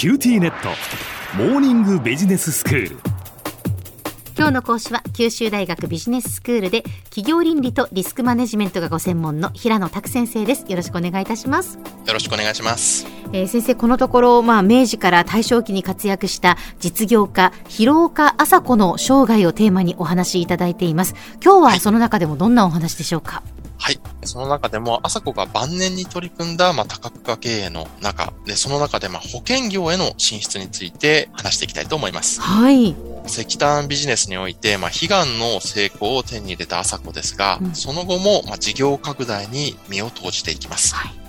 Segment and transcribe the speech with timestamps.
[0.00, 0.70] QTnet。
[1.36, 2.96] モーニングビジネススクール。
[4.34, 10.64] 今日の講師は九州大学ビジネススクールで企業倫理とリスクマネジメントがご専門の平野琢先生です。
[10.70, 11.78] よろしくお願いいたします。
[12.06, 21.14] よろしくお願いします、えー、先生このところまあ明治から大正期に活躍した実業家広岡浅子の生涯をテーマにお話しいただいています。
[21.44, 23.59] 今日はその中でもどんなお話でしょうか、はいはい。
[24.24, 32.40] その中でも、浅子が晩年に取り組んだ、まあ、多角化経営の中で、その中で、まあ、保険業への進出について話していきたいと思います。
[32.40, 32.94] はい。
[33.26, 40.94] 石炭ビジネスにおいて、まあ、悲願の成功を手に入れた朝子ですが、うんその後も、まあ、事業拡大に身を投じていきます。
[40.94, 41.19] はい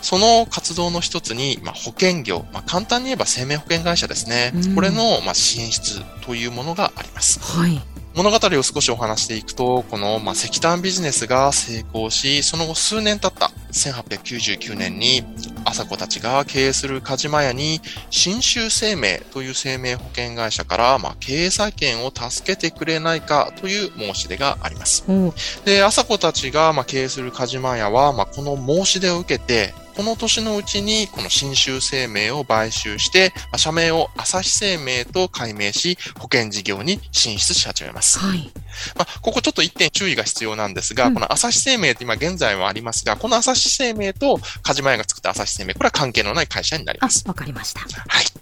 [0.00, 4.52] その活動の一つに、まあ、保険業、まあ、簡単に言えば生命保険会社ですね。
[4.54, 7.40] うんこれの、まあ、進出というものがあります。
[7.40, 7.80] はい。
[8.14, 15.24] 物語を少しお話していくと、この、まあ、石炭ビジネスが成功し、その後数年経った1899年に、
[15.64, 17.80] 朝子たちが経営するカジマ屋に、
[18.10, 25.04] 新州生命という生命保険会社から、まあ、経営再建を助けてくれないかという申し出があります。
[25.08, 38.18] おうで、朝子たちが、まあ、経営するカジマ屋は、まあ、この申し出を受けて、この年のうちに、この新州生命を買収して、まあ、社名を朝日生命と改名し、保険事業に進出し始めます。
[38.18, 38.50] はい。
[38.96, 47.80] まあ、ここちょっと一点注意が必要なんですが、うんこの朝日生命って今現在はありますが、この朝日生命とカジマヤが作った朝日生命、これは関係のない会社になりあます。、わかりました。
[47.80, 47.86] は
[48.20, 48.41] い。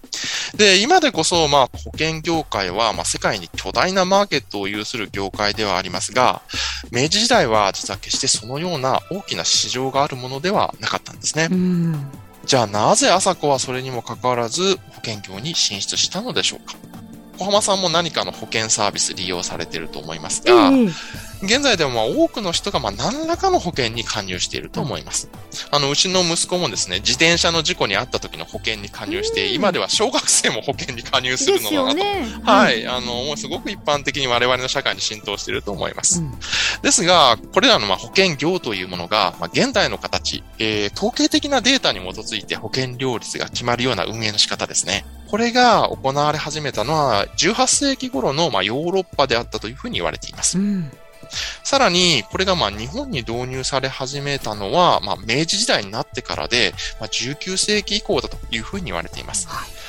[0.55, 6.43] で、今でこそ、まあ、保険業界は、まあ、世界に巨大なマーケットを有する業界ではありますが、
[6.91, 11.49] 明治時代は実は決してそのような大きな市場があるものではなかったんですね。
[11.51, 12.11] うん。
[12.45, 16.75] じゃあなぜ朝子はそれにもかかわらず保険業に進出したのでしょうか？
[17.39, 20.89] 小浜さんも何かの保険サービス利用されていると思いますえが、え
[21.43, 25.29] 現在でもまあ多くの人がまあ何らかの保険に加入していると思います。
[25.71, 32.51] あの、うちの息子もですね、自転車の事故に遭った時の保険に加入して、うん今では小学生も保険に加入するのだなと。
[32.51, 32.87] はい。
[32.87, 36.21] あの、もうすごく一般的に我々の社会に浸透していると思います。
[36.21, 36.33] うん
[36.83, 45.05] ですが、これらのまあ保険業というものが、まあ、現代の形、えー統計的なデータに基づいて保険料率が決まるような運営の仕方ですね。
[45.29, 50.59] これが行われ始めたのは、18世紀頃のまあヨーロッパであったというふうに言われています。
[50.59, 50.91] うん。
[51.63, 59.49] さらに、これがまあ日本に導入され始めたのは、まあ明治時代になってからで、まあ、19世紀以降だというふうに言われています。
[59.49, 59.81] はい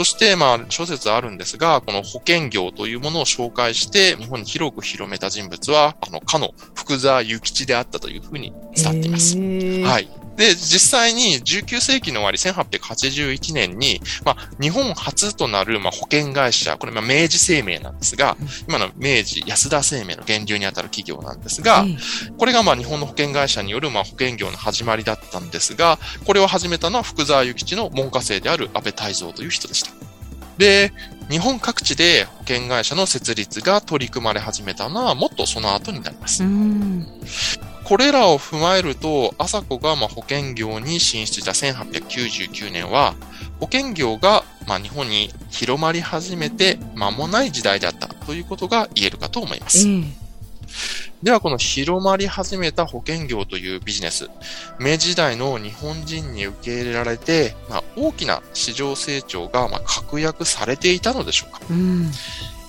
[0.00, 9.36] そして、まあ、諸説あるんですが、この保険業というものを紹介して、日本に広く広めた人物は、あの、かの福沢諭吉であったというふうに伝わっています。
[9.36, 10.08] はい。
[10.36, 21.96] で、実際に19世紀の終わり1881年に、まあ、日本初となる、まあ、保険会社、これ、まあ、明治生命なんですがうん、今の明治安田生命の源流にあたる企業なんですが、え
[22.36, 29.90] これがまあ日本の保険会社によるまあ保険業の始まりだったんですが、これを始めたのは福沢諭吉の門下生である安倍泰造という人でした。
[30.58, 30.92] で、
[31.30, 36.42] 日本各地で保険会社の設立が取り組まれ始めたのはもっとその後になります。
[37.90, 41.40] これらを踏まえると、朝子がまあ保険業に進出。
[41.40, 43.16] した1899年は、
[43.58, 48.06] 保険業がまあ日本に広まり始めて間もない時代だった。
[48.06, 49.88] ということが言えるかと思います。
[49.88, 50.04] ええ。
[51.24, 54.30] ではこの広まり始めた保険業というビジネス、
[54.78, 61.60] 明治時代の日本人に受け入れられて、まあ、大きな市場成長がまあ確約されていたのでしょうか。
[61.68, 62.10] うん。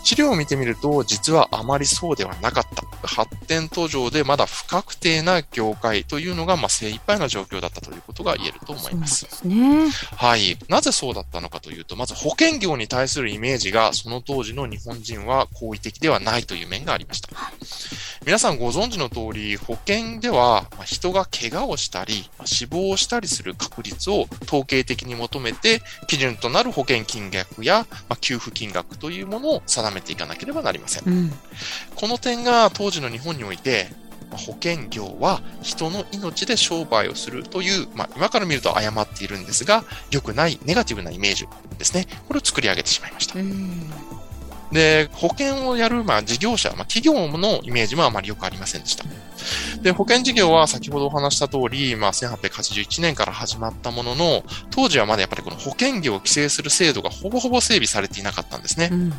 [0.04, 3.08] 資料を見てみると、実はあまりそうではなかった。
[3.08, 9.26] 発展途上でまだ不確定な業界というのがまあ精一杯な状況だったということが言えると思います。
[9.26, 10.18] そうなんですね。
[10.18, 10.58] はい。
[10.68, 17.30] なぜそうだったのかというと、まず保険業に対するイメージが、その当時の日本人は好意的ではないという面がありました。
[18.24, 31.12] 皆さんご存知の通り、保険では、まあ人が怪我をしたり、まあ死亡をしたりする確率を統計的に求めて、基準となる保険金額や、まあ給付金額というものを定めていかなければなりません。
[31.12, 31.34] うん。
[31.96, 33.88] この点が当時の日本において、
[34.30, 41.48] まあ保険業は人の命で商売をするという、まあ、今から見ると誤っているんですが、良くないネガティブなイメージ
[41.80, 42.06] ですね。
[42.28, 44.21] これを作り上げてしまいました。
[44.72, 44.76] うん。
[44.76, 49.04] で、保険をやる、まあ、事業者、まあ、企業のイメージもあまり良くありませんでした。
[49.82, 58.90] で、保険事業は先ほどお話した通り、まあ、1881年から始まったものの、当時はまだやっぱりこの保険業を規制する制度がほぼほぼ整備されていなかったんですね。
[58.92, 59.14] うん。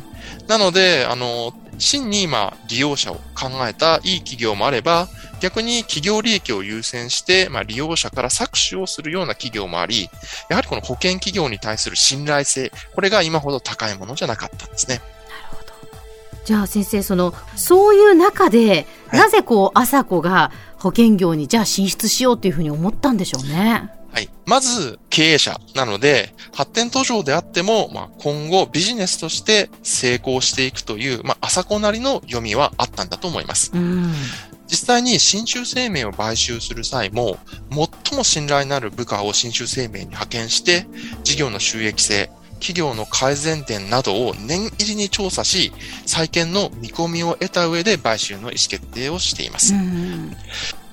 [0.47, 5.09] なので、あの、真に今、利用者を考えたいい企業もあれば、
[5.41, 10.09] 逆に企業利益を優先して、まあ、利用者から搾取をするような企業もあり、
[10.49, 15.01] やはりこの保険企業に対する信頼性、これが今ほど高いものじゃなかったんですね。
[16.45, 23.89] じゃあ先生そのそういう中で、はいなぜこう朝子が保険業にじゃあ進出しようというふうに思ったんでしょうね。
[24.11, 24.29] はい。
[24.45, 33.71] まず、経営者なので、発展途上であっても、まあ、今後ビジネスとして成功していくという、まあ、朝子なりの読みはあったんだと思います。
[33.73, 34.13] うん。
[34.67, 37.37] 実際に新州生命を買収する際も、
[37.71, 40.85] 最も信頼のある部下を新州生命に派遣して、
[41.23, 42.29] 事業の収益性、
[42.63, 45.73] 企業の改善点などを年入りに調査し、
[46.05, 49.73] 再建の見込みを得た上で買収の意思決定をしています。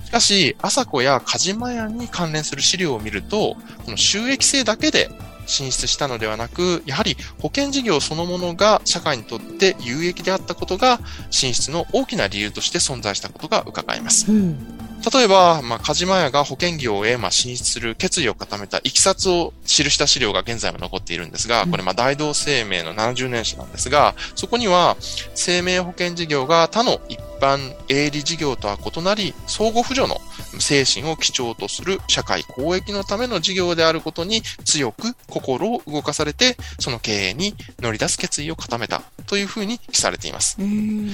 [0.04, 5.08] しかし、朝子や鹿島屋に関連する資料を見ると、この収益性だけで
[5.46, 10.98] 進出したのではなく、やはり保険事業そのものが社会にとって有益であったことが
[11.30, 14.32] 進出の大きな理由として存在したことが伺えます。
[14.32, 14.79] うん。
[15.12, 24.96] 例えば、まあ、鹿島屋が保険業へ、まあ、進出する決意を固めたいきさつを記した資料が現在も残っているんですが、これ、まあ、大同生命の70年史なんですが、そこには、
[25.34, 30.20] 生命保険事業が他の一般営利事業とは異なり、相互扶助の
[30.58, 40.56] 精神を基調とする社会公益のための事業であることに強く心を動かされて、その経営に乗り出す決意を固めたというふうに記されています。
[40.58, 41.10] うん。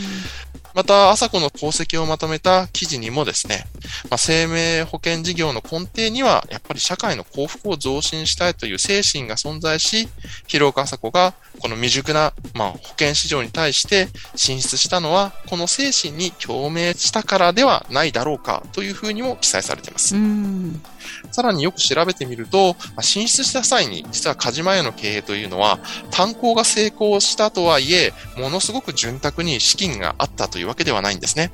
[0.76, 3.64] また、朝子の功績をまとめた記事にもですね、
[4.10, 10.06] まあ、生命保険事業の根底には、やっぱり社会の幸福を増進したいという精神が存在し、
[10.46, 20.14] 広岡朝子がこの未熟な、まあ、保険市場に対して進出したのは、この精神に共鳴したからではないだろうかというふうにも記載されています。
[20.14, 20.82] うん。
[21.30, 25.78] さらによく調べてみると、まあ進出した際に、実は鹿島屋の経営というのは、
[26.10, 31.52] 炭鉱が成功したとはいえ、ものすごく潤沢に資金があったというわけではないんですね。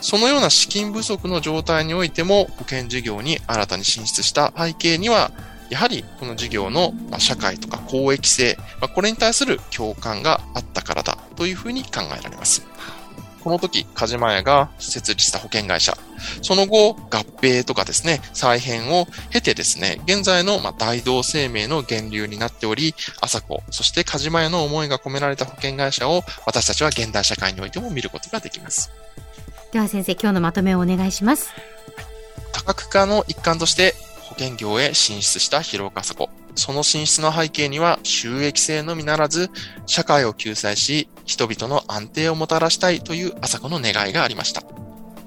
[0.00, 5.32] そのような資金不足の状態においても、保険事業に新たに進出した背景には、
[5.70, 12.62] やはりこの事業のまあ社会とか公益性、まあこれに対する共感があったからだというふうに考えられます。
[13.42, 15.96] この時、鹿島屋が設立した保険会社、
[16.42, 28.90] その後、合併とかですね、再編を経てですね、現在のまあ大同生命の源流になっており、朝子、そして鹿島屋の思いが込められた保険会社を私たちは現代社会においても見ることができます。
[29.72, 31.50] では先生、今日のまとめをお願いします。
[32.52, 36.28] 多角化の一環として保険業へ進出した広岡朝子。
[36.54, 39.50] その進出の背景には収益性のみならず、
[39.86, 44.62] 社会を救済し、人々の安定をもたらしたいという朝子の願いがありました。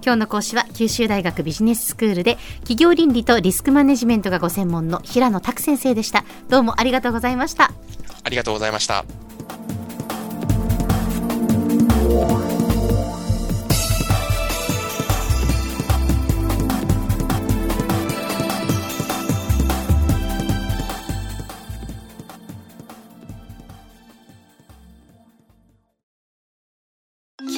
[0.03, 6.25] 今日の講師は九州大学ビジネススクールで企業倫理とリスクマネジメントがご専門の平野拓先生でした。
[6.49, 7.71] どうもありがとうございました。
[8.23, 9.05] ありがとうございました。